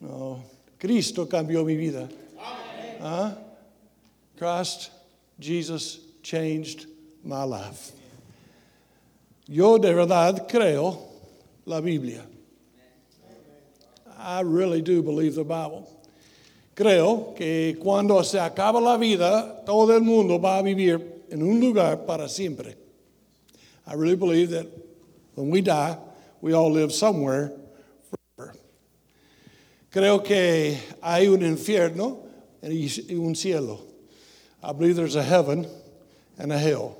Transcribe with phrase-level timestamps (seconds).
[0.00, 0.42] No,
[0.78, 2.08] Cristo cambió mi vida.
[2.36, 3.02] Huh?
[3.02, 3.38] Ah.
[4.36, 4.90] Christ,
[5.38, 6.86] Jesus changed
[7.24, 7.92] my life.
[9.48, 10.98] Yo de verdad creo
[11.64, 12.22] la Biblia.
[14.18, 15.88] I really do believe the Bible.
[16.74, 21.00] Creo que cuando se acaba la vida, todo el mundo va a vivir
[21.30, 22.74] en un lugar para siempre.
[23.86, 24.66] I really believe that
[25.34, 25.96] when we die,
[26.40, 27.52] we all live somewhere.
[29.96, 32.18] Creo que hay un infierno
[32.62, 33.80] y un cielo.
[34.62, 35.66] I believe there's a heaven
[36.36, 36.98] and a hell.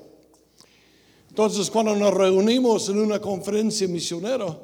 [1.29, 4.57] Entonces, cuando nos reunimos en una conferencia misionera,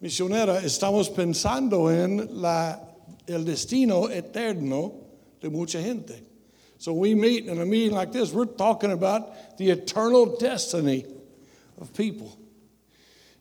[0.00, 2.80] misionera estamos pensando en la,
[3.26, 4.94] el destino eterno
[5.42, 6.22] de mucha gente.
[6.78, 11.04] So we meet in a meeting like this, we're talking about the eternal destiny
[11.78, 12.34] of people.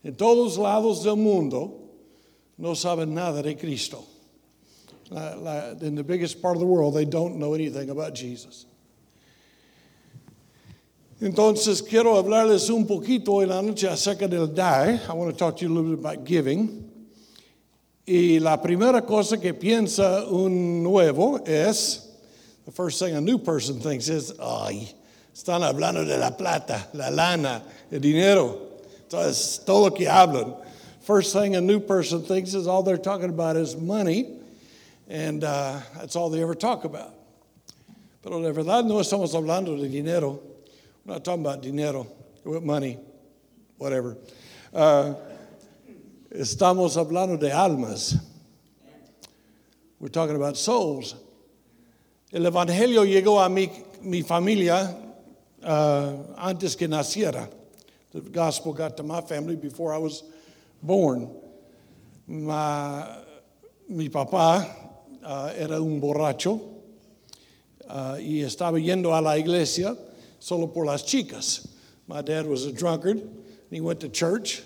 [0.04, 1.80] En todos lados del mundo
[2.58, 4.08] no saben nada de Cristo.
[5.82, 8.66] In the biggest part of the world, they don't know anything about Jesus.
[11.22, 15.00] Entonces quiero hablarles un poquito en la noche acerca del dar.
[15.08, 16.90] I want to talk to you a little bit about giving.
[18.06, 22.10] Y la primera cosa que piensa un nuevo es,
[22.66, 24.94] the first thing a new person thinks is, ay,
[25.34, 28.60] están hablando de la plata, la lana, el dinero.
[29.08, 30.58] Entonces, todo lo que hablan.
[31.00, 34.40] First thing a new person thinks is all they're talking about is money,
[35.14, 37.14] and uh, that's all they ever talk about.
[38.24, 40.40] Pero de verdad no estamos hablando de dinero.
[41.06, 42.08] We're not talking about dinero,
[42.44, 42.98] money,
[43.78, 44.18] whatever.
[44.74, 45.14] Uh,
[46.32, 48.18] estamos hablando de almas.
[50.00, 51.14] We're talking about souls.
[52.32, 53.70] El Evangelio llegó a mi,
[54.02, 54.98] mi familia
[55.62, 57.48] uh, antes que naciera.
[58.14, 60.24] The gospel got to my family before I was
[60.82, 61.30] born.
[62.26, 63.20] My,
[63.88, 64.83] mi papá
[65.24, 66.60] uh, era un borracho
[67.90, 69.96] uh, y estaba yendo a la iglesia
[70.40, 71.68] solo por las chicas.
[72.08, 74.62] My dad was a drunkard, and he went to church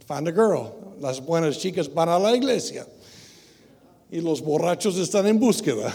[0.00, 0.94] to find a girl.
[0.98, 2.84] Las buenas chicas van a la iglesia.
[4.10, 5.94] Y los borrachos están en búsqueda.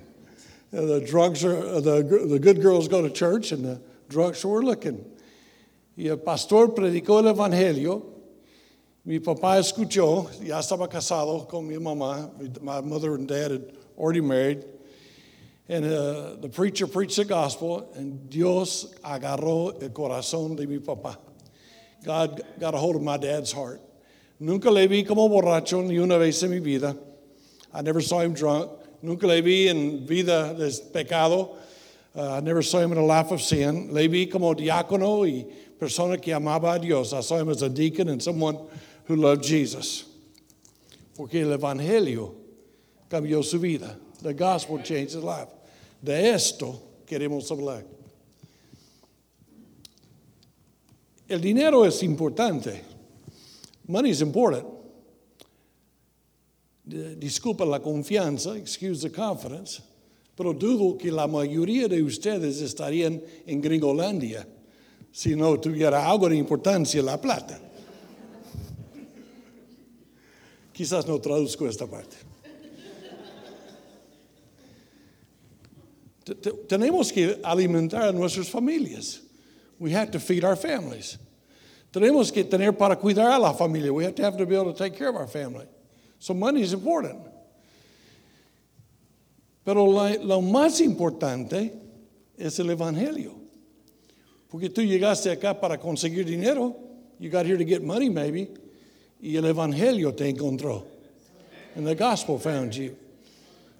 [0.70, 5.04] the drugs are, the, the good girls go to church, and the drunks are looking.
[5.96, 8.17] Y el pastor predicó el evangelio.
[9.08, 12.30] Mi papá escuchó, ya estaba casado con mi mamá.
[12.60, 14.66] My mother and dad had already married.
[15.66, 21.16] And uh, the preacher preached the gospel, and Dios agarró el corazón de mi papá.
[22.04, 23.80] God got a hold of my dad's heart.
[24.38, 26.94] Nunca le vi como borracho ni una vez en mi vida.
[27.72, 28.70] I never saw him drunk.
[29.00, 31.56] Nunca le vi en vida de pecado.
[32.14, 33.90] Uh, I never saw him in a life of sin.
[33.90, 37.14] Le vi como diácono y persona que amaba a Dios.
[37.14, 38.58] I saw him as a deacon and someone
[39.08, 40.04] who loved Jesus.
[41.16, 42.34] Porque el Evangelio
[43.10, 43.96] cambió su vida.
[44.22, 45.48] The gospel changed his life.
[46.02, 47.84] De esto queremos hablar.
[51.28, 52.82] El dinero es importante.
[53.86, 54.66] Money is important.
[56.86, 59.82] Disculpa la confianza, excuse the confidence,
[60.36, 64.46] pero dudo que la mayoría de ustedes estarían en Gringolandia
[65.12, 67.67] si no tuviera algo de importancia la plata.
[70.78, 72.16] Quizás no traduzco esta parte.
[76.68, 79.22] Tenemos que alimentar a nuestras familias.
[79.80, 81.18] We have to feed our families.
[81.92, 83.92] Tenemos que tener para cuidar a la familia.
[83.92, 85.66] We have to have to be able to take care of our family.
[86.20, 87.26] So money is important.
[89.64, 91.72] Pero lo más importante
[92.38, 93.34] es el evangelio.
[94.48, 96.76] Porque tú llegaste acá para conseguir dinero.
[97.18, 98.48] You got here to get money, maybe.
[99.20, 100.84] Y el evangelio te encontró.
[101.74, 102.96] And the gospel found you.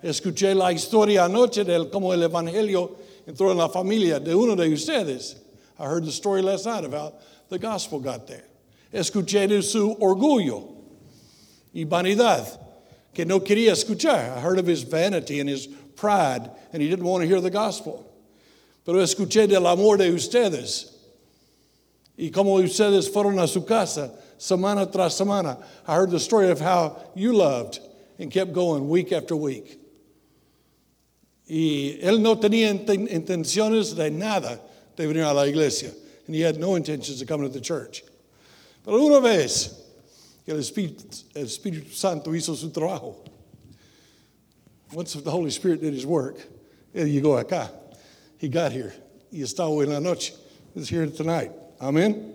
[0.02, 4.68] Escuché la historia anoche de cómo el evangelio entró en la familia de uno de
[4.68, 5.36] ustedes.
[5.78, 7.14] I heard the story last night about
[7.48, 8.44] the gospel got there.
[8.92, 10.74] Escuché de su orgullo
[11.74, 12.46] y vanidad
[13.12, 14.36] que no quería escuchar.
[14.36, 17.50] I heard of his vanity and his pride, and he didn't want to hear the
[17.50, 18.04] gospel.
[18.84, 20.94] Pero escuché del amor de ustedes
[22.16, 25.62] y cómo ustedes fueron a su casa semana tras semana.
[25.86, 27.80] I heard the story of how you loved
[28.18, 29.78] and kept going week after week.
[31.48, 34.60] Y él no tenía intenciones de nada
[34.96, 35.90] de venir a la iglesia.
[36.26, 38.02] And he had no intentions of coming to the church.
[38.84, 39.74] Pero una vez
[40.44, 43.16] que el Espíritu, el Espíritu Santo hizo su trabajo,
[44.92, 46.36] once the Holy Spirit did his work,
[46.94, 47.70] él llegó acá.
[48.38, 48.92] He got here.
[49.32, 50.34] Y está hoy en la noche.
[50.74, 51.50] He's here tonight.
[51.80, 52.34] Amen.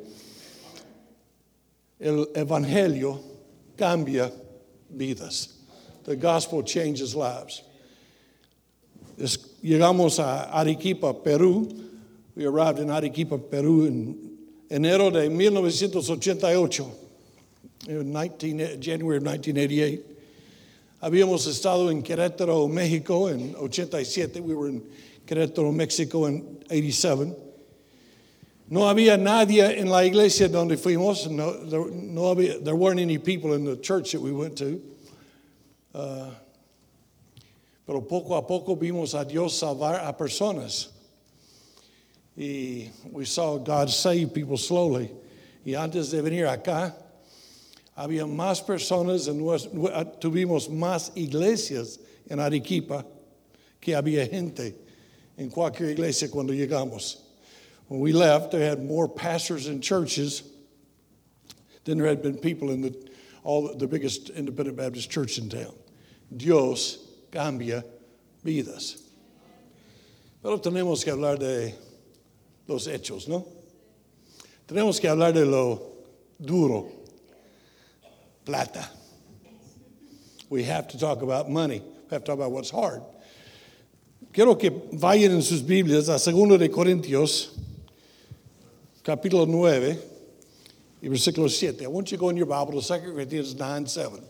[2.04, 3.18] El Evangelio
[3.78, 4.30] cambia
[4.94, 5.54] vidas.
[6.04, 7.64] The gospel changes lives.
[9.64, 11.72] llegamos a Arequipa, Perú.
[12.36, 14.38] We arrived in Arequipa, Perú en
[14.70, 16.92] enero de 1988,
[17.88, 20.04] in 19, January of 1988.
[21.02, 24.42] Habíamos estado en Querétaro, México en 87.
[24.42, 24.84] We were in
[25.26, 27.53] Querétaro, México in 87.
[28.70, 31.30] No había nadie en la iglesia donde fuimos.
[31.30, 34.82] No, there, no había, there weren't any people in the church that we went to.
[35.94, 36.32] Uh,
[37.86, 40.90] pero poco a poco vimos a Dios salvar a personas.
[42.36, 45.12] Y we saw God save people slowly.
[45.66, 46.96] Y antes de venir acá,
[47.96, 49.40] había más personas, en,
[50.20, 53.06] tuvimos más iglesias en Arequipa
[53.80, 54.76] que había gente
[55.38, 57.23] en cualquier iglesia cuando llegamos.
[57.94, 60.42] When we left, they had more pastors and churches
[61.84, 63.10] than there had been people in the,
[63.44, 65.76] all the biggest independent Baptist church in town.
[66.36, 66.98] Dios
[67.32, 67.86] cambia
[68.44, 69.00] vidas.
[70.42, 71.76] Pero tenemos que hablar de
[72.68, 73.46] los hechos, ¿no?
[74.68, 75.80] Tenemos que hablar de lo
[76.44, 76.90] duro,
[78.44, 78.90] plata.
[80.50, 81.82] We have to talk about money.
[81.82, 83.04] We have to talk about what's hard.
[84.34, 87.60] Quiero que vayan en sus Biblias a 2 de Corintios
[89.04, 90.00] capítulo 9
[91.02, 91.84] y versículo 7.
[91.84, 94.24] I want you to go in your Bible to 2 Corinthians 9 7.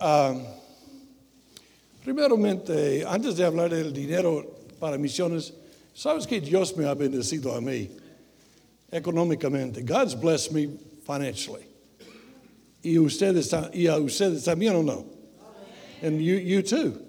[0.00, 0.44] Um,
[2.04, 4.44] primeramente, antes de hablar del dinero
[4.80, 5.52] para misiones,
[5.94, 7.90] sabes que Dios me ha bendecido a mí
[8.92, 9.84] económicamente.
[9.84, 10.68] God's blessed me
[11.04, 11.66] financially.
[12.84, 15.06] Y ustedes, y a ustedes también o no?
[16.02, 17.00] And you, you too.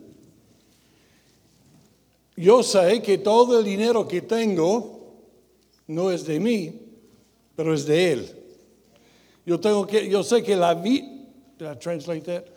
[2.35, 5.01] Yo sé que todo el dinero que tengo
[5.87, 6.73] no es de mí,
[7.55, 8.35] pero es de Él.
[9.45, 11.05] Yo, tengo que, yo sé que la vida,
[11.57, 12.47] did I translate that?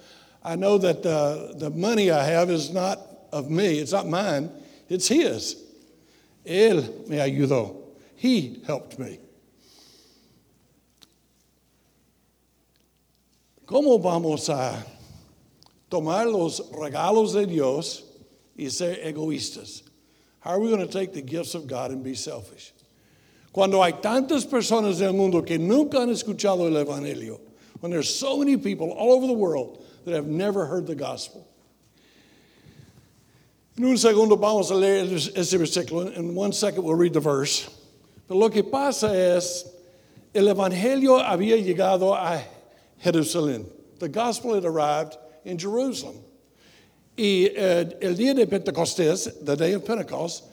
[0.42, 3.00] I know that the, the money I have is not
[3.32, 4.50] of me, it's not mine,
[4.88, 5.56] it's His.
[6.44, 7.74] Él me ayudó.
[8.16, 9.18] He helped me.
[13.66, 14.86] ¿Cómo vamos a
[15.90, 18.05] tomar los regalos de Dios
[18.56, 19.82] y ser egoístas.
[20.40, 22.72] How are we going to take the gifts of God and be selfish?
[23.52, 27.40] Cuando hay tantas personas en el mundo que nunca han escuchado el Evangelio,
[27.80, 31.46] when there's so many people all over the world that have never heard the gospel.
[33.76, 36.16] En un segundo vamos a leer ese versículo.
[36.16, 37.68] In one second we'll read the verse.
[38.26, 39.64] Pero lo que pasa es,
[40.34, 42.42] el Evangelio había llegado a
[43.04, 43.66] Jerusalén.
[43.98, 46.16] The gospel had arrived in Jerusalem.
[47.16, 50.44] Y eh, el día de Pentecostés, the day of Pentecost,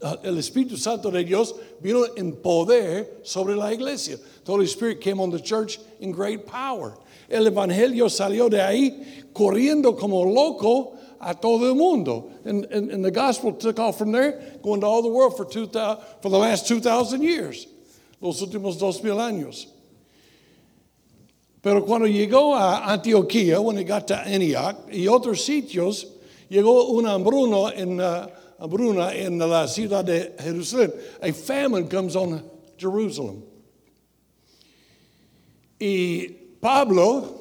[0.00, 4.16] uh, el Espíritu Santo de Dios vino en poder sobre la iglesia.
[4.44, 6.96] The Holy Spirit came on the church in great power.
[7.28, 12.30] El Evangelio salió de ahí corriendo como loco a todo el mundo.
[12.44, 15.44] And, and, and the gospel took off from there, going to all the world for,
[15.44, 17.66] 2000, for the last 2,000 years,
[18.20, 19.66] los últimos dos mil años.
[21.68, 26.06] Pero cuando llegó a Antioquía, he got to Antioch y otros sitios,
[26.48, 30.94] llegó una hambruna en, uh, en la ciudad de Jerusalén.
[31.20, 32.42] A famine comes on
[32.78, 33.42] Jerusalem.
[35.78, 36.28] Y
[36.58, 37.38] Pablo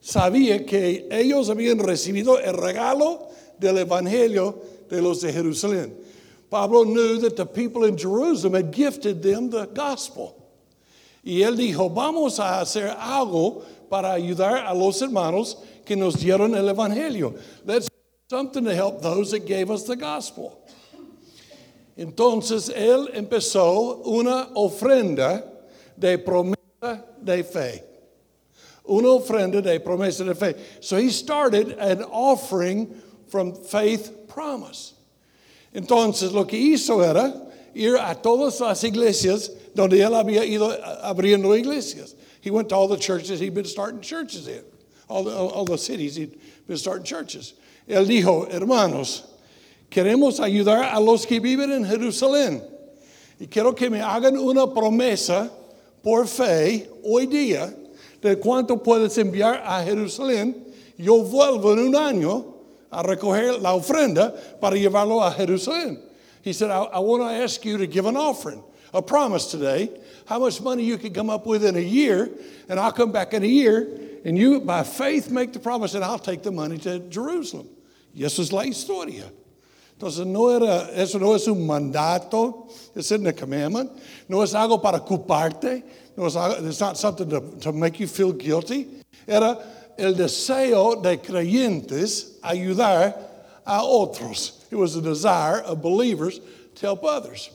[0.00, 5.94] sabía que ellos habían recibido el regalo del Evangelio de los de Jerusalén.
[6.48, 10.37] Pablo knew that the people in Jerusalem had gifted them the gospel.
[11.28, 16.54] Y él dijo, vamos a hacer algo para ayudar a los hermanos que nos dieron
[16.56, 17.34] el Evangelio.
[17.66, 17.94] Let's do
[18.30, 20.58] something to help those that gave us the gospel.
[21.98, 25.44] Entonces él empezó una ofrenda
[25.98, 27.84] de promesa de fe.
[28.86, 30.54] Una ofrenda de promesa de fe.
[30.80, 34.94] So he started an offering from faith promise.
[35.74, 37.34] Entonces lo que hizo era
[37.74, 40.70] ir a todas las iglesias donde él había ido
[41.02, 42.14] abriendo iglesias.
[42.40, 44.62] He went to all the churches he'd been starting churches in,
[45.08, 47.54] all the, all the cities he'd been starting churches.
[47.88, 49.22] Él dijo, hermanos,
[49.90, 52.62] queremos ayudar a los que viven en Jerusalén.
[53.40, 55.50] Y quiero que me hagan una promesa
[56.02, 57.74] por fe hoy día
[58.20, 60.54] de cuánto puedes enviar a Jerusalén.
[60.96, 62.54] Yo vuelvo en un año
[62.90, 66.00] a recoger la ofrenda para llevarlo a Jerusalén.
[66.42, 69.90] He said, I, I want to ask you to give an offering a promise today
[70.26, 72.30] how much money you can come up with in a year,
[72.68, 73.88] and I'll come back in a year,
[74.24, 77.66] and you, by faith, make the promise, and I'll take the money to Jerusalem.
[78.14, 79.24] Y eso es la historia.
[79.98, 83.90] Entonces, no era, eso no es un mandato, it's in the commandment.
[84.28, 85.82] No es algo para culparte,
[86.16, 89.02] no es algo, it's not something to, to make you feel guilty.
[89.26, 89.58] Era
[89.98, 93.14] el deseo de creyentes ayudar
[93.66, 94.64] a otros.
[94.70, 96.38] It was the desire of believers
[96.76, 97.50] to help others.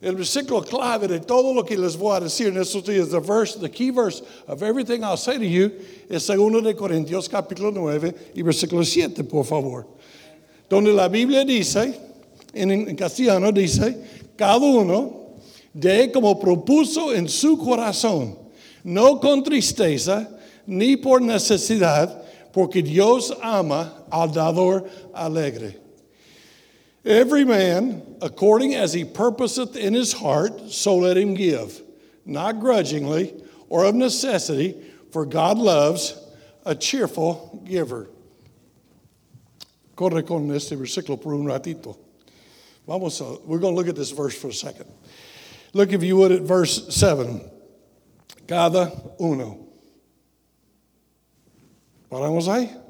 [0.00, 3.18] El versículo clave de todo lo que les voy a decir en estos días, the
[3.18, 5.72] verse, the key verse of everything I'll say to you
[6.08, 9.86] es 2 de Corintios capítulo 9 y versículo 7, por favor.
[10.68, 11.98] Donde la Biblia dice,
[12.54, 13.96] en, castellano dice,
[14.36, 15.34] cada uno
[15.74, 18.38] de como propuso en su corazón,
[18.84, 20.28] no con tristeza
[20.64, 25.87] ni por necesidad, porque Dios ama al dador alegre.
[27.08, 31.80] Every man, according as he purposeth in his heart, so let him give,
[32.26, 33.34] not grudgingly
[33.70, 34.76] or of necessity,
[35.10, 36.22] for God loves
[36.66, 38.10] a cheerful giver.
[39.96, 41.96] Corre con este versículo por un ratito.
[42.86, 44.92] Vamos a, we're going to look at this verse for a second.
[45.72, 47.40] Look, if you would, at verse 7.
[48.46, 49.66] Cada uno.
[52.10, 52.87] Paramos ahí.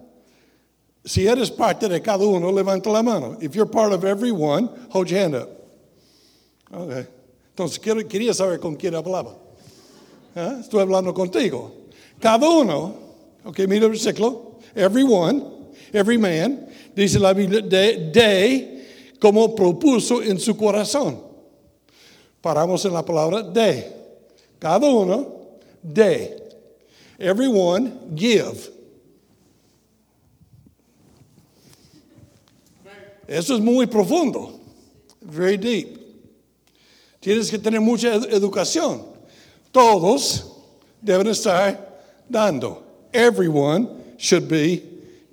[1.08, 3.38] Si eres parte de cada uno, levanta la mano.
[3.40, 5.48] If you're part of every one, hold your hand up.
[6.70, 7.06] Okay.
[7.56, 9.34] Entonces, quería saber con quién hablaba.
[10.36, 10.60] ¿Eh?
[10.60, 11.72] Estoy hablando contigo.
[12.20, 12.94] Cada uno,
[13.42, 14.58] ok, mira el versículo.
[14.74, 15.42] Every one,
[15.94, 21.22] every man, dice la Biblia, de, de como propuso en su corazón.
[22.42, 23.90] Paramos en la palabra de.
[24.58, 25.26] Cada uno,
[25.82, 26.36] de.
[27.18, 28.77] Everyone, give.
[33.28, 34.58] Eso es muy profundo,
[35.20, 35.98] very deep.
[37.20, 39.04] Tienes que tener mucha educación.
[39.70, 40.44] Todos
[41.04, 41.78] deben estar
[42.30, 42.82] dando.
[43.12, 44.82] Everyone should be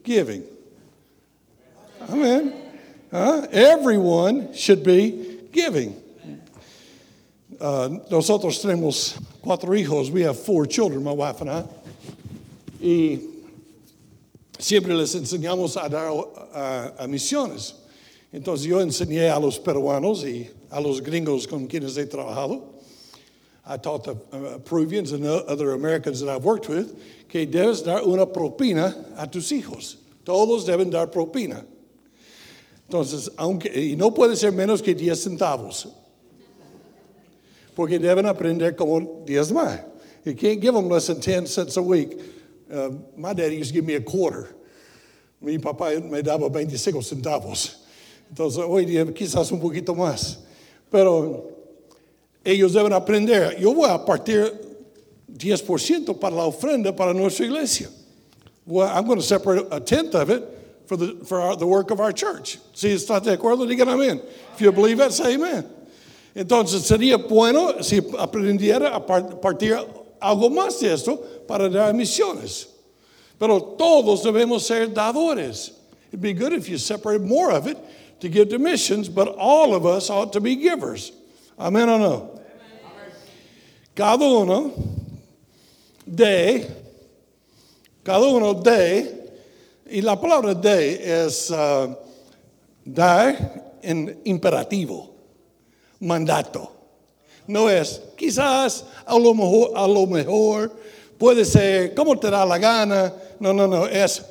[0.04, 0.44] giving.
[2.10, 2.54] Amen.
[3.14, 5.96] Uh, everyone should be giving.
[7.62, 10.12] Uh, nosotros tenemos cuatro hijos.
[10.12, 11.64] We have four children, my wife and I.
[12.82, 13.20] Y
[14.60, 16.12] siempre les enseñamos a dar
[17.00, 17.85] a misiones.
[18.36, 22.74] Entonces yo enseñé a los peruanos y a los gringos con quienes he trabajado.
[23.66, 27.00] I taught the uh, Peruvians and other Americans that I've worked with
[27.30, 29.96] que debes dar una propina a tus hijos.
[30.26, 31.64] Todos deben dar propina.
[32.90, 35.88] Entonces, aunque, y no puede ser menos que 10 centavos.
[37.74, 39.82] Porque deben aprender 10 más.
[40.26, 42.20] You can't give them less than 10 cents a week.
[42.70, 44.54] Uh, my daddy used to give me a quarter.
[45.40, 47.85] Mi papá me daba 25 centavos.
[48.30, 50.40] Entonces, hoy día quizás un poquito más.
[50.92, 51.50] Pero
[52.44, 53.58] ellos deben aprender.
[53.60, 54.52] Yo voy a partir
[55.32, 57.90] 10% para la ofrenda para nuestra iglesia.
[58.66, 60.44] Well, I'm going to separate a tenth of it
[60.88, 62.58] for the, for our, the work of our church.
[62.74, 64.22] Si estás de acuerdo, digan amén.
[64.54, 65.66] If you believe it, say amen.
[66.36, 69.74] Entonces sería bueno si aprendiera a partir
[70.22, 71.18] algo más de esto
[71.48, 72.68] para dar misiones.
[73.40, 75.72] Pero todos debemos ser dadores.
[76.10, 77.78] It'd be good if you separate more of it
[78.20, 81.12] to give to missions, but all of us ought to be givers.
[81.60, 82.40] Amen or no?
[83.96, 84.74] Cada uno
[86.06, 86.68] de,
[88.04, 89.32] cada uno de,
[89.90, 91.96] y la palabra de es uh,
[92.86, 95.12] dar en imperativo,
[96.02, 96.72] mandato.
[97.48, 100.72] No es quizás, a lo mejor, a lo mejor,
[101.18, 103.14] puede ser, como te da la gana.
[103.40, 104.26] No, no, no, es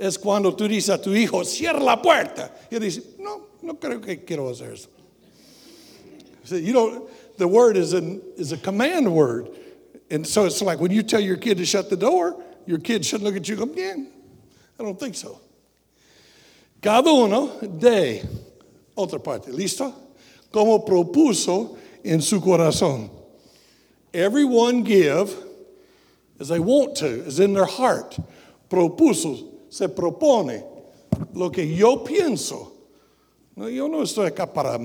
[0.00, 2.50] es cuando tú dices a tu hijo, cierra la puerta.
[2.70, 4.88] Y él dice, no, no creo que quiero hacer eso.
[6.44, 9.50] So, you know, the word is, an, is a command word.
[10.10, 13.04] And so it's like when you tell your kid to shut the door, your kid
[13.04, 13.94] should look at you and go, yeah,
[14.78, 15.40] I don't think so.
[16.80, 18.22] Cada uno de,
[18.96, 19.92] otra parte, ¿listo?
[20.50, 23.10] Como propuso en su corazón.
[24.14, 25.34] Everyone give
[26.40, 28.18] as they want to, as in their heart.
[28.70, 30.64] Propuso, se propone
[31.34, 32.72] lo que yo pienso.
[33.56, 34.78] No, yo no estoy acá para,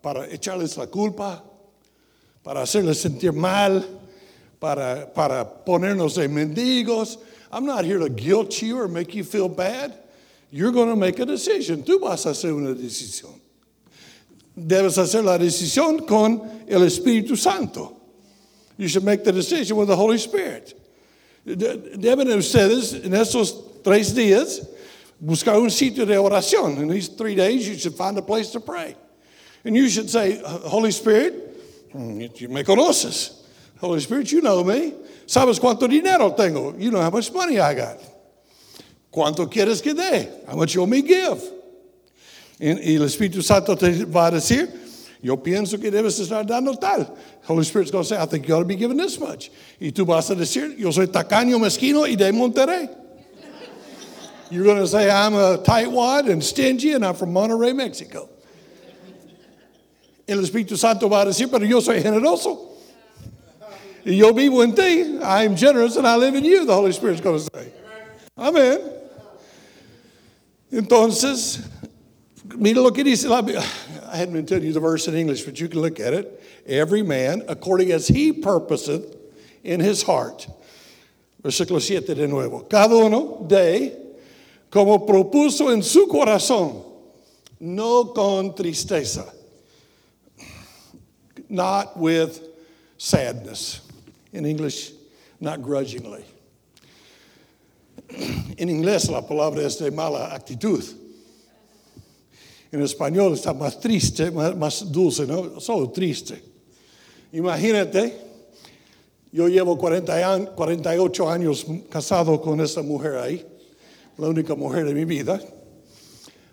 [0.00, 1.44] para echarles la culpa,
[2.42, 3.84] para hacerles sentir mal,
[4.58, 7.18] para, para ponernos de mendigos.
[7.50, 9.94] I'm not here to guilt you or make you feel bad.
[10.50, 11.82] You're going to make a decision.
[11.82, 13.38] Tú vas a hacer una decisión.
[14.56, 17.96] Debes hacer la decisión con el Espíritu Santo.
[18.76, 20.74] You should make the decision with the Holy Spirit.
[21.46, 24.66] Deben ustedes en esos tres días,
[25.18, 26.78] buscar un sitio de oración.
[26.78, 28.94] In these three days, you should find a place to pray.
[29.64, 33.32] And you should say, Holy Spirit, mm, me conoces.
[33.80, 34.92] Holy Spirit, you know me.
[35.26, 36.74] ¿Sabes cuánto dinero tengo?
[36.78, 37.98] You know how much money I got.
[39.10, 40.46] ¿Cuánto quieres que dé?
[40.46, 41.42] How much you want me give?
[42.60, 44.68] Y, el Espíritu Santo te va a decir,
[45.22, 47.16] Yo pienso que debes estar dando tal.
[47.42, 49.50] Holy Spirit's going to say, I think you ought to be given this much.
[49.80, 52.88] Y tú vas a decir, yo soy tacaño, mezquino y de Monterrey.
[54.50, 58.28] You're going to say, I'm a tightwad and stingy and I'm from Monterrey, Mexico.
[60.26, 62.66] El Espíritu Santo va a decir, pero yo soy generoso.
[64.04, 65.18] Yo vivo en ti.
[65.18, 67.72] I am generous and I live in you, the Holy Spirit's going to say.
[68.38, 68.80] Amen.
[70.72, 71.66] Entonces,
[72.56, 73.40] mira lo que dice la
[74.10, 76.42] I hadn't been telling you the verse in English, but you can look at it.
[76.66, 79.14] Every man, according as he purposeth
[79.62, 80.46] in his heart.
[81.42, 82.68] Versículo 7 de nuevo.
[82.68, 84.07] Cada uno de
[84.70, 86.82] como propuso en su corazón,
[87.60, 89.32] no con tristeza.
[91.48, 92.38] Not with
[92.98, 93.80] sadness.
[94.32, 94.92] In English,
[95.40, 96.24] not grudgingly.
[98.56, 100.82] En inglés la palabra es de mala actitud.
[102.70, 105.58] En español está más triste, más, dulce, ¿no?
[105.58, 106.42] Solo triste.
[107.32, 108.14] Imagínate,
[109.32, 113.46] yo llevo 40 48 años casado con esa mujer ahí,
[114.18, 115.40] la única mujer de mi vida.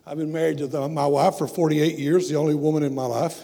[0.05, 3.07] I've been married to the, my wife for 48 years, the only woman in my
[3.07, 3.43] life.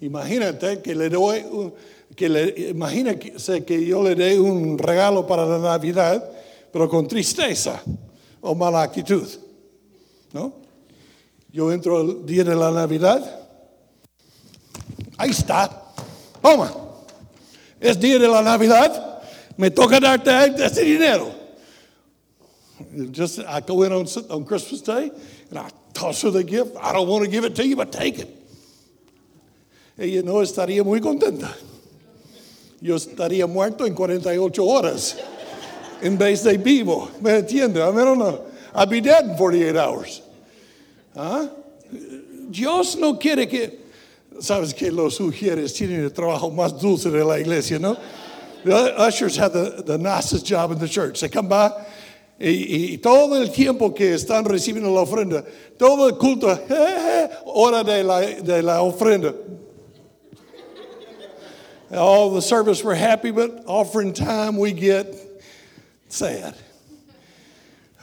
[0.00, 1.72] Imagínate que le doy,
[2.14, 6.22] que le, imagínate que yo le dé un regalo para la Navidad,
[6.72, 7.82] pero con tristeza
[8.40, 9.28] o mala actitud.
[10.32, 10.52] ¿No?
[11.50, 13.40] Yo entro el día de la Navidad.
[15.16, 15.92] Ahí está.
[16.40, 16.72] Toma.
[17.80, 19.22] Es día de la Navidad.
[19.56, 21.43] Me toca darte ese dinero.
[23.10, 25.10] Just I go in on, on Christmas Day
[25.50, 26.76] and I toss her the gift.
[26.80, 28.28] I don't want to give it to you, but take it.
[29.98, 31.54] Ella no estaría muy contenta.
[32.80, 35.16] Yo estaría muerto en 48 horas
[36.02, 37.10] en vez de vivo.
[37.20, 37.76] ¿Me entiende?
[37.76, 38.46] I don't know.
[38.74, 40.22] I'd be dead in 48 hours.
[41.16, 41.48] ¿Ah?
[42.50, 43.78] Dios no quiere que,
[44.40, 47.96] sabes que los ujieres tienen el trabajo más dulce de la iglesia, ¿no?
[48.64, 51.20] The ushers have the, the nicest job in the church.
[51.20, 51.70] They come by
[52.38, 55.44] y, y, todo el tiempo que están recibiendo la ofrenda,
[55.78, 59.32] todo el culto, eh, eh, hora de la, de la ofrenda.
[61.90, 65.06] All the service we're happy, but offering time we get
[66.08, 66.54] sad.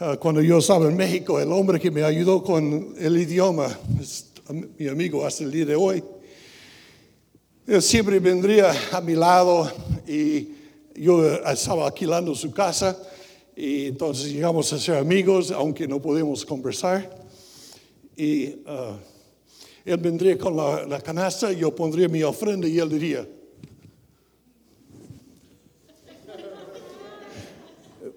[0.00, 3.68] Ah, cuando yo estaba en México, el hombre que me ayudó con el idioma,
[4.00, 4.32] es
[4.78, 6.02] mi amigo hasta el día de hoy,
[7.66, 9.70] él siempre vendría a mi lado
[10.08, 10.48] y
[10.96, 12.96] yo estaba alquilando su casa
[13.54, 17.10] y entonces llegamos a ser amigos, aunque no podemos conversar.
[18.16, 18.96] Y uh,
[19.84, 23.26] él vendría con la, la canasta, yo pondría mi ofrenda y él diría,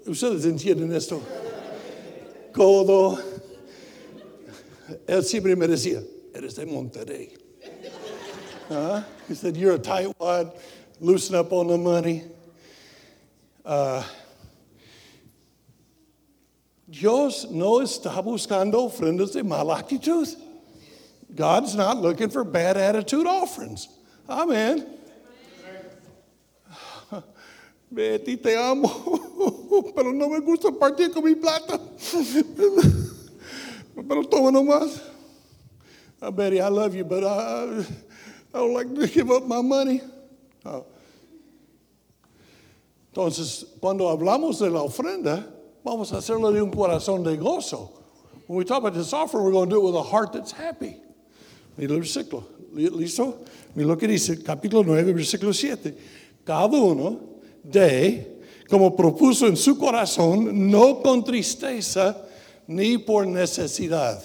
[0.05, 1.21] ¿ustedes entienden esto?
[2.55, 3.19] codo.
[5.07, 6.01] Él siempre me decía,
[6.33, 7.33] eres de Monterrey.
[8.69, 10.51] Uh, he said, You're a tightwad,
[10.99, 12.23] loosen up on the money.
[13.63, 14.03] Uh,
[16.87, 20.27] Dios no está buscando ofrendas de mala actitud.
[21.33, 23.89] God's not looking for bad attitude offerings.
[24.29, 24.85] Amen.
[27.91, 28.89] Betty, te amo,
[29.95, 31.79] pero no me gusta partir con mi plata.
[33.95, 34.99] Pero toma nomás.
[36.21, 37.85] Uh, Betty, I love you, but I,
[38.53, 40.01] I don't like to give up my money.
[40.65, 40.81] Uh,
[43.13, 45.54] entonces, cuando hablamos de la ofrenda,
[45.85, 47.91] vamos a hacerlo de un corazón de gozo.
[48.47, 50.51] When we talk about this offering, we're going to do it with a heart that's
[50.51, 50.97] happy.
[51.77, 52.43] Mira el versículo.
[52.73, 53.45] ¿Listo?
[53.75, 55.93] Mira lo que dice, capítulo 9, versículo 7.
[56.43, 57.19] Cada uno
[57.63, 62.15] de, como propuso en su corazón, no con tristeza
[62.67, 64.21] ni por necesidad.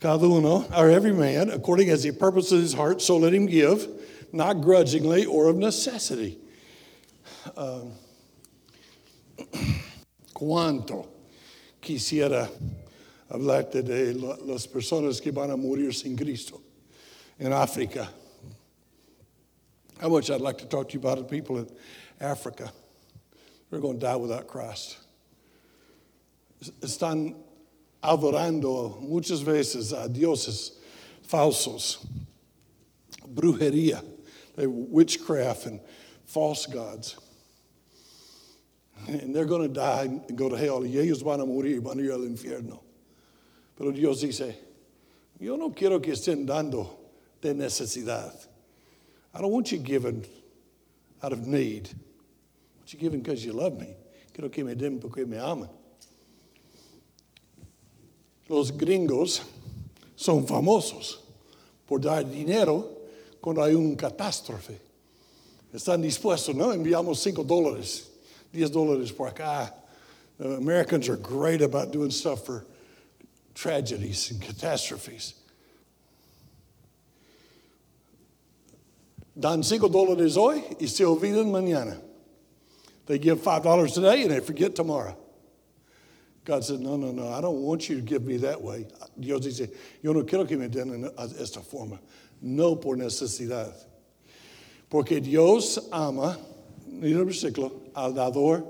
[0.00, 3.88] Cada uno, or every man, according as he purposes his heart, so let him give,
[4.32, 6.38] not grudgingly or of necessity.
[7.56, 7.92] Um,
[10.32, 11.06] ¿Cuánto
[11.80, 12.50] quisiera
[13.28, 16.60] hablarte de las personas que van a morir sin Cristo
[17.38, 18.08] en África?
[20.00, 21.68] How much I'd like to talk to you about the people in
[22.20, 22.72] Africa.
[23.70, 24.98] They're going to die without Christ.
[26.80, 27.34] Están
[28.02, 30.78] adorando muchas veces a dioses
[31.26, 32.06] falsos,
[33.28, 34.02] brujería,
[34.58, 35.80] eh, witchcraft, and
[36.24, 37.16] false gods.
[39.08, 40.84] And they're going to die and go to hell.
[40.84, 42.80] Y ellos van a morir, van a ir al infierno.
[43.76, 44.56] Pero Dios dice,
[45.38, 46.88] yo no quiero que estén dando
[47.40, 48.32] de necesidad.
[49.34, 50.24] I don't want you giving
[51.22, 51.88] out of need.
[51.88, 53.94] I want you giving because you love me.
[54.32, 55.68] Quiero que me den porque me aman.
[58.48, 59.42] Los gringos
[60.14, 61.18] son famosos
[61.86, 62.88] por dar dinero
[63.40, 64.80] cuando hay un catástrofe.
[65.72, 66.72] Están dispuestos, ¿no?
[66.72, 68.08] Enviamos cinco dólares,
[68.56, 69.72] diez dólares por acá.
[70.38, 72.64] The Americans are great about doing stuff for
[73.54, 75.34] tragedies and catastrophes.
[79.38, 82.00] Dan cinco dólares hoy y se olvidan mañana.
[83.06, 85.16] They give five dollars today and they forget tomorrow.
[86.44, 88.86] God said, No, no, no, I don't want you to give me that way.
[89.18, 89.68] Dios dice,
[90.00, 91.98] Yo no quiero que me den esta forma.
[92.40, 93.74] No por necesidad.
[94.88, 96.38] Porque Dios ama,
[97.00, 98.64] mira el versículo, al dador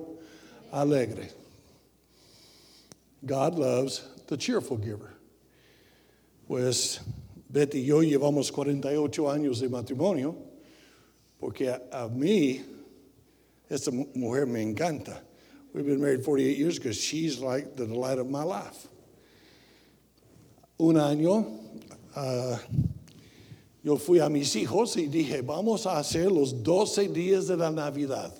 [0.72, 1.30] alegre.
[3.24, 5.14] God loves the cheerful giver.
[6.48, 7.00] Pues
[7.50, 10.36] Betty y yo llevamos 48 años de matrimonio
[11.40, 12.62] porque a, a mí
[13.68, 15.22] esta mujer me encanta.
[15.72, 18.88] We've been married 48 years because she's like the delight of my life.
[20.78, 21.46] Un año,
[22.14, 22.58] uh,
[23.86, 27.70] yo fui a mis hijos y dije, vamos a hacer los 12 días de la
[27.70, 28.34] Navidad,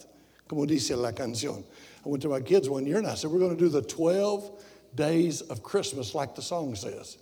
[0.49, 1.65] como dice la canción.
[2.05, 3.83] I went to my kids one year and I said, we're going to do the
[3.83, 4.51] 12
[4.97, 7.19] days of Christmas like the song says.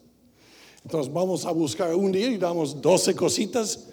[0.89, 3.91] Entonces vamos a buscar un día y damos 12 cositas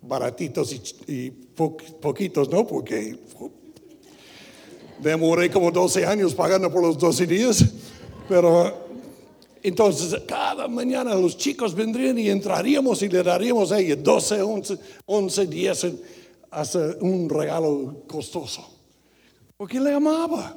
[0.00, 2.64] baratitos y, y po, poquitos, ¿no?
[2.64, 3.18] Porque
[5.02, 7.64] Demoré como 12 años pagando por los 12 días,
[8.28, 8.81] pero
[9.62, 14.78] entonces cada mañana los chicos vendrían y entraríamos y le daríamos a ellos 12, 11,
[15.06, 15.86] 11 10
[16.50, 18.68] hasta un regalo costoso.
[19.56, 20.56] Porque le amaba,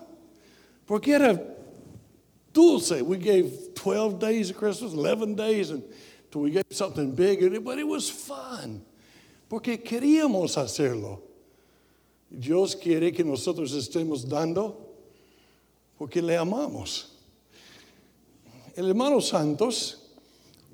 [0.86, 1.42] porque era
[2.52, 3.02] dulce.
[3.02, 5.84] We gave 12 days of Christmas, 11 days, and
[6.34, 8.84] we gave something big, but it was fun.
[9.48, 11.22] Porque queríamos hacerlo.
[12.30, 14.76] Dios quiere que nosotros estemos dando
[15.98, 17.15] porque le amamos.
[18.76, 19.98] El hermano Santos,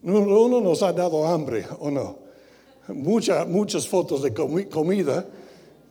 [0.01, 2.17] número uno, nos ha dado hambre, ¿o no?
[2.93, 5.25] muchas fotos de comida.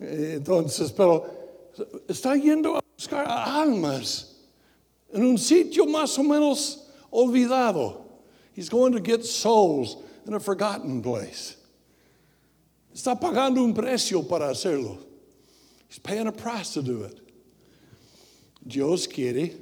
[0.01, 1.25] Eh, entonces, pero
[2.09, 4.37] está yendo a buscar almas
[5.13, 8.07] en un sitio más o menos olvidado.
[8.55, 9.97] He's going to get souls
[10.27, 11.57] in a forgotten place.
[12.93, 14.99] Está pagando un precio para hacerlo.
[15.89, 17.21] He's paying a price to do it.
[18.67, 19.55] Dios quiere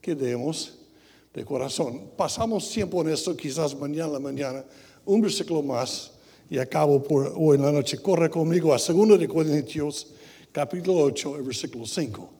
[0.00, 0.77] que demos
[1.34, 2.10] de corazón.
[2.16, 4.64] Pasamos tiempo en esto, quizás mañana la mañana,
[5.04, 6.12] un versículo más
[6.50, 7.98] y acabo por hoy en la noche.
[7.98, 10.08] Corre conmigo a 2 de Corintios,
[10.52, 12.30] capítulo 8, versículo 5.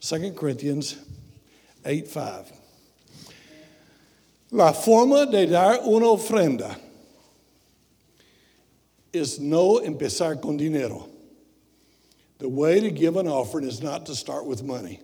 [0.00, 0.98] 2 Corinthians
[1.84, 2.58] 8, 5.
[4.50, 6.78] La forma de dar una ofrenda
[9.12, 11.08] es no empezar con dinero.
[12.38, 15.00] The way to give an offering is not to start with money.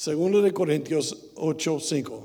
[0.00, 2.24] Segundo de Corintios 8, 5,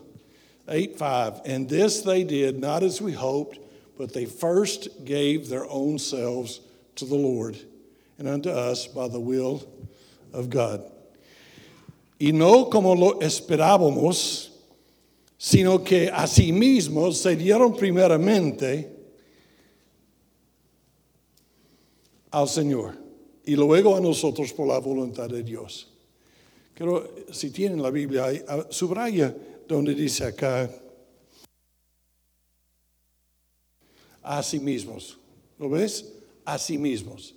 [0.68, 1.42] 8, 5.
[1.44, 3.58] And this they did not as we hoped,
[3.98, 6.62] but they first gave their own selves
[6.98, 7.58] to the Lord
[8.20, 9.68] and unto us by the will
[10.34, 10.84] of God.
[12.20, 14.50] Y no como lo esperábamos,
[15.40, 18.88] sino que asimismo se dieron primeramente
[22.32, 22.96] al Señor
[23.48, 25.88] y luego a nosotros por la voluntad de Dios.
[26.76, 29.36] Pero si tienen la Biblia, ah, subraya
[29.68, 30.70] donde dice acá,
[34.22, 35.20] a sí mismos.
[35.60, 36.12] ¿Lo ves?
[36.46, 37.36] A sí mismos.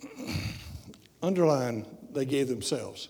[1.22, 3.08] Underline, they gave themselves.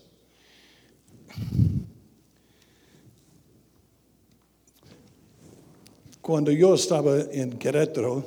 [6.20, 8.24] Cuando yo estaba en Querétaro,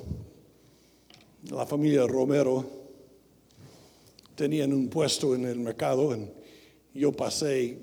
[1.50, 2.76] la familia Romero
[4.38, 6.15] tenían un puesto en el mercado
[6.93, 7.80] y yo pasé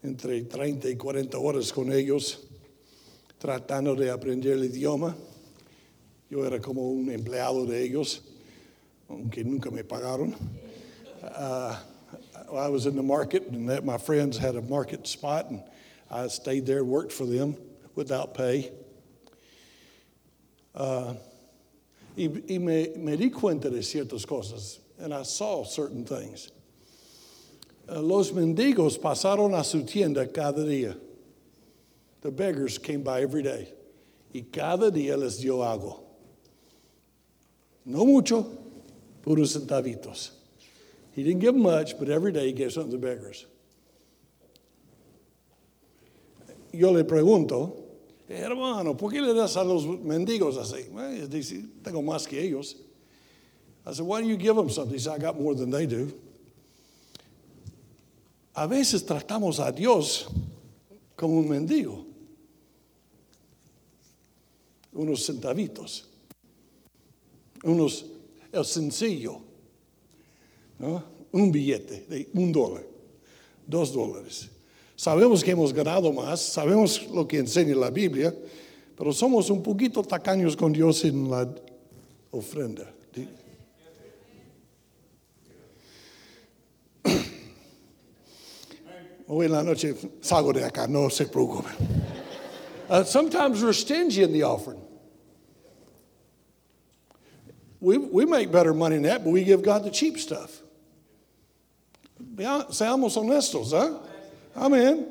[0.00, 2.46] entre 30 y 40 horas con ellos
[3.36, 5.16] tratando de aprender el idioma.
[6.30, 8.22] Yo era como un empleado de ellos,
[9.08, 10.36] aunque nunca me pagaron.
[11.22, 11.74] Uh,
[12.52, 15.62] I was in the market, and my friends had a market spot, and
[16.10, 17.56] I stayed there, worked for them
[17.96, 18.70] without pay.
[20.74, 21.14] Uh,
[22.16, 24.78] y, me, di cuenta de ciertas cosas.
[25.00, 26.50] And I saw certain things.
[27.88, 30.96] Uh, los mendigos pasaron a su tienda cada día.
[32.20, 33.72] The beggars came by every day.
[34.34, 36.00] Y cada día les dio algo.
[37.86, 38.46] No mucho,
[39.22, 40.30] puros centavitos.
[41.12, 43.46] He didn't give much, but every day he gave something to the beggars.
[46.72, 47.74] Yo le pregunto,
[48.28, 50.88] hermano, ¿por qué le das a los mendigos así?
[50.90, 52.76] Well, dice, tengo más que ellos.
[53.86, 54.94] I said, why do you give them something?
[54.94, 56.12] He said, I got more than they do.
[58.54, 60.28] A veces tratamos a Dios
[61.16, 62.04] como un mendigo.
[64.92, 66.04] unos centavitos,
[67.62, 68.06] unos,
[68.52, 69.40] el sencillo,
[70.78, 71.02] ¿no?
[71.32, 72.84] un billete de un dólar,
[73.66, 74.48] dos dólares.
[74.96, 78.34] Sabemos que hemos ganado más, sabemos lo que enseña la Biblia,
[78.96, 81.48] pero somos un poquito tacaños con Dios en la
[82.32, 82.92] ofrenda.
[89.32, 91.70] Hoy en la noche salgo de acá, no se preocupen.
[92.88, 94.82] Uh, sometimes we're stingy in the offering.
[97.78, 100.60] We, we make better money than that, but we give God the cheap stuff.
[102.18, 103.96] Seamos honestos, ¿eh?
[104.56, 105.06] Amén.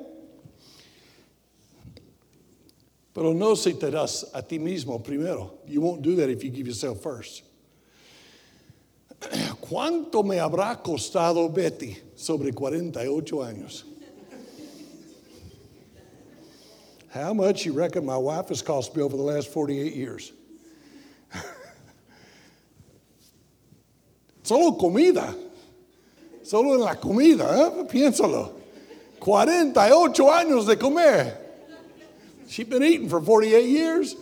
[3.14, 5.60] Pero no se te das a ti mismo primero.
[5.66, 7.44] You won't do that if you give yourself first.
[9.22, 13.86] ¿Cuánto me habrá costado Betty sobre 48 años?
[17.12, 20.32] How much you reckon my wife has cost me over the last 48 years?
[24.44, 25.36] Solo comida.
[26.44, 27.84] Solo la comida, ¿eh?
[27.86, 28.52] piénsalo.
[29.20, 31.38] 48 años de comer.
[32.48, 34.16] She's been eating for 48 years.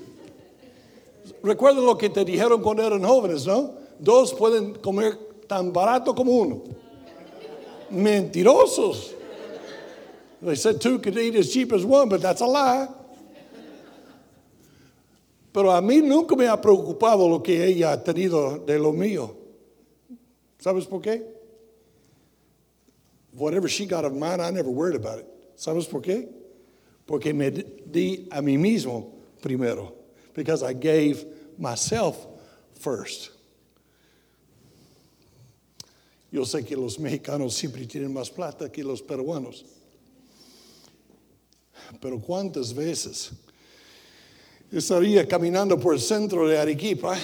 [1.42, 3.74] Recuerda lo que te dijeron cuando eran jóvenes, ¿no?
[4.00, 6.62] Dos pueden comer tan barato como uno.
[7.90, 9.17] Mentirosos.
[10.42, 12.88] They said two could eat as cheap as one, but that's a lie.
[15.52, 19.36] Pero a mí nunca me ha preocupado lo que ella ha tenido de lo mío.
[20.60, 21.24] ¿Sabes por qué?
[23.34, 25.28] Whatever she got of mine, I never worried about it.
[25.56, 26.28] ¿Sabes por qué?
[27.08, 29.94] Porque me di a mí mismo primero.
[30.36, 31.26] Because I gave
[31.58, 32.16] myself
[32.80, 33.32] first.
[36.32, 39.64] Yo sé que los mexicanos siempre tienen más plata que los peruanos.
[42.02, 43.32] Pero cuántas veces
[44.72, 47.18] estaría caminando por el centro de Arequipa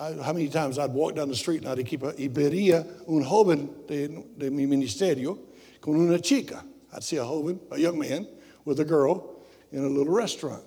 [0.00, 4.08] how many times I'd walk down the street in Arequipa y vería un joven de,
[4.38, 5.38] de mi ministerio
[5.80, 6.64] con una chica.
[6.92, 8.26] I'd see a joven, a young man,
[8.64, 10.64] with a girl in a little restaurant.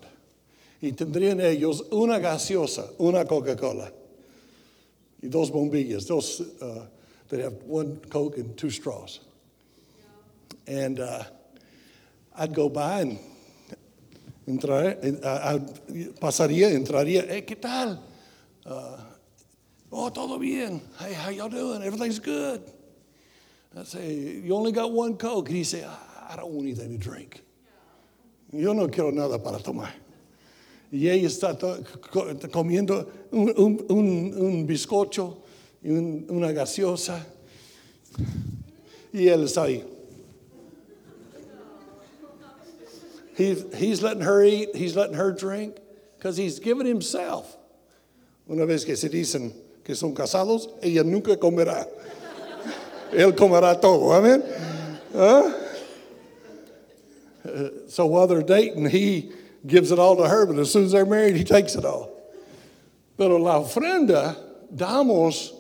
[0.82, 3.92] Y tendrían ellos una gaseosa, una Coca-Cola,
[5.22, 6.10] y dos bombillas.
[6.62, 6.86] Uh,
[7.30, 9.22] they'd have one Coke and two straws.
[10.68, 11.24] And uh,
[12.36, 13.20] I'd go by and
[14.48, 15.60] entrar, uh,
[16.20, 18.00] pasaría, entraría, hey, ¿qué tal?
[18.66, 18.98] Uh,
[19.92, 20.82] oh, todo bien.
[21.00, 21.84] Hey, how y'all doing?
[21.84, 22.62] Everything's good.
[23.78, 25.48] I say, you only got one Coke.
[25.48, 27.42] And he say, I don't want anything to drink.
[28.52, 29.90] Yo no quiero nada para tomar.
[30.92, 31.56] Y ella está
[32.52, 35.38] comiendo un, un, un, un bizcocho
[35.84, 37.26] y una gaseosa.
[39.12, 39.84] Y él está ahí.
[43.36, 45.78] He's, he's letting her eat, he's letting her drink,
[46.18, 47.58] because he's given himself.
[48.50, 51.88] Una vez que se dicen que son casados, ella nunca comerá.
[53.12, 54.12] Él comerá todo.
[55.14, 55.54] Huh?
[57.46, 59.32] Uh, so while they're dating, he
[59.66, 62.10] gives it all to her, but as soon as they're married, he takes it all.
[63.18, 64.36] Pero la ofrenda
[64.74, 65.54] damos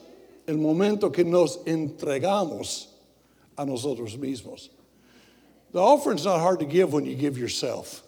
[0.47, 2.87] el momento que nos entregamos
[3.57, 4.69] a nosotros mismos.
[5.73, 8.03] The offering's not hard to give when you give yourself.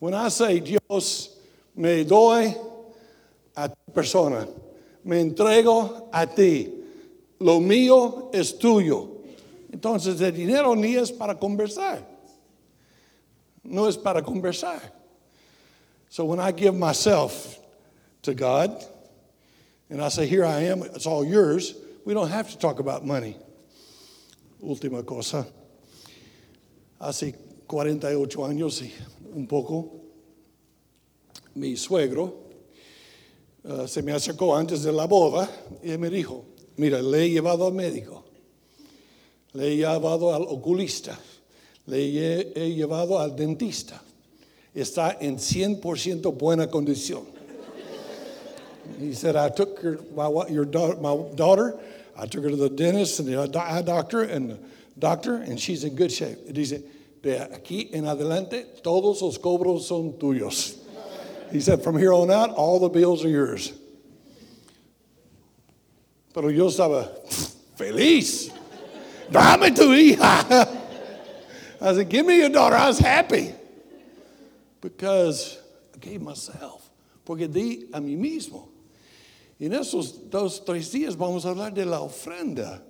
[0.00, 1.34] When I say, Dios,
[1.74, 2.54] me doy
[3.56, 4.48] a tu persona.
[5.04, 6.72] Me entrego a ti.
[7.38, 9.22] Lo mío es tuyo.
[9.72, 12.02] Entonces el dinero ni es para conversar.
[13.62, 14.80] No es para conversar.
[16.08, 17.58] So when I give myself
[18.22, 18.84] to God
[19.88, 21.74] and I say, Here I am, it's all yours,
[22.04, 23.36] we don't have to talk about money.
[24.60, 25.46] Última cosa.
[26.98, 27.34] Hace
[27.66, 28.92] 48 años y
[29.34, 29.92] un poco,
[31.54, 32.44] mi suegro
[33.64, 35.48] uh, se me acercó antes de la boda
[35.82, 36.44] y me dijo,
[36.76, 38.24] mira, le he llevado al médico,
[39.52, 41.18] le he llevado al oculista,
[41.86, 44.02] le he, he llevado al dentista.
[44.74, 47.24] Está en 100% buena condición.
[48.98, 51.76] He said, I took your, my, your daughter, my daughter,
[52.16, 54.58] I took her to the dentist and the eye doctor and
[54.98, 56.52] doctor, and she's in good shape.
[56.52, 56.82] Dice,
[57.22, 60.78] de aquí en adelante, todos los cobros son tuyos.
[61.50, 63.72] He said, From here on out, all the bills are yours.
[66.34, 67.08] Pero yo estaba
[67.76, 68.52] feliz.
[69.30, 70.82] Dame tu hija.
[71.80, 72.76] I said, Give me your daughter.
[72.76, 73.54] I was happy
[74.80, 75.58] because
[75.94, 76.88] I gave myself.
[77.24, 78.68] Porque di a mí mismo.
[79.58, 82.82] Y en esos dos, tres días vamos a hablar de la ofrenda.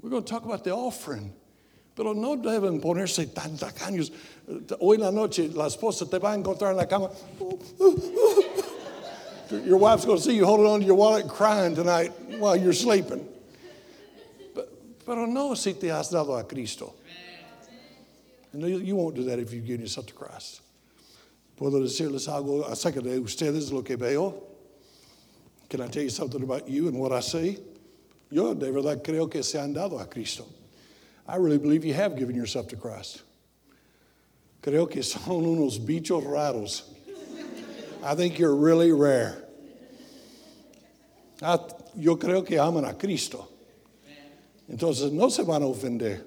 [0.00, 1.32] We're going to talk about the offering.
[1.96, 4.12] Pero no deben ponerse tan tacaños.
[4.80, 7.10] Hoy la noche la esposa te va a encontrar en la cama.
[9.64, 12.72] Your wife's going to see you holding on to your wallet crying tonight while you're
[12.72, 13.26] sleeping.
[15.04, 16.94] Pero no si te has dado a Cristo.
[18.52, 20.60] And you won't do that if you give yourself to Christ.
[21.58, 24.42] Puedo decirles algo acerca de ustedes, lo que veo.
[25.68, 27.58] Can I tell you something about you and what I see?
[28.30, 30.46] Yo de verdad creo que se han dado a Cristo.
[31.26, 33.22] I really believe you have given yourself to Christ.
[34.62, 36.82] Creo que son unos bichos raros.
[38.02, 39.44] I think you're really rare.
[41.42, 41.58] I,
[41.96, 43.48] yo creo que aman a Cristo.
[44.70, 46.22] Entonces no se van a ofender.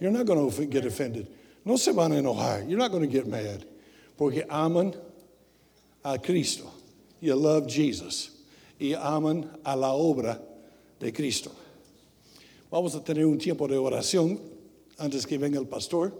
[0.00, 1.28] You're not going to get offended.
[1.64, 2.68] No se van a enojar.
[2.68, 3.64] You're not going to get mad.
[4.16, 4.94] Porque aman
[6.04, 6.70] a Cristo.
[7.20, 8.30] You love Jesus.
[8.80, 10.40] Y aman a la obra
[11.00, 11.52] de Cristo.
[12.70, 14.38] Vamos a tener un tiempo de oración
[14.98, 16.12] antes que venga el pastor.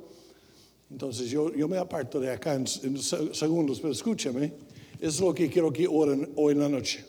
[0.91, 4.53] Entonces yo, yo me aparto de acá en, en segundos, pero escúchame,
[5.01, 7.05] es lo que quiero que oren hoy en la noche.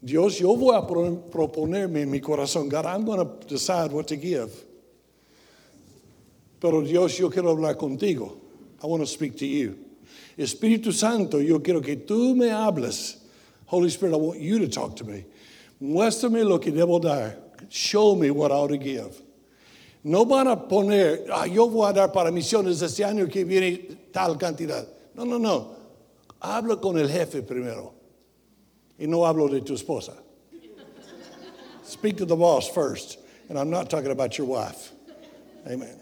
[0.00, 4.16] Dios, yo voy a proponerme en mi corazón, God, I'm going to decide what to
[4.16, 4.50] give.
[6.60, 8.36] Pero Dios, yo quiero hablar contigo.
[8.82, 9.78] I want to speak to you.
[10.36, 13.16] Espíritu Santo, yo quiero que tú me hables.
[13.66, 15.24] Holy Spirit, I want you to talk to me.
[15.80, 17.36] Muéstrame lo que debo dar.
[17.68, 19.20] Show me what I ought to give.
[20.04, 24.10] No van a poner, ah, yo voy a dar para misiones este año que viene
[24.12, 24.86] tal cantidad.
[25.14, 25.76] No, no, no.
[26.40, 27.94] Habla con el jefe primero.
[28.98, 30.12] Y no hablo de tu esposa.
[31.84, 33.18] Speak to the boss first.
[33.48, 34.92] And I'm not talking about your wife.
[35.66, 35.98] Amen.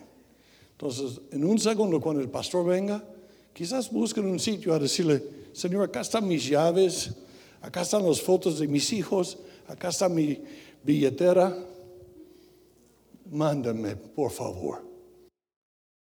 [0.76, 3.02] Entonces, en un segundo, cuando el pastor venga,
[3.54, 7.12] quizás busquen un sitio a decirle, Señor, acá están mis llaves,
[7.60, 10.40] acá están las fotos de mis hijos, acá está mi
[10.82, 11.56] billetera.
[13.30, 14.91] Mándame, por favor.